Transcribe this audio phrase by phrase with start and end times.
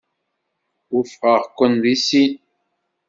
[0.91, 2.31] Wufqeɣ-ken deg sin.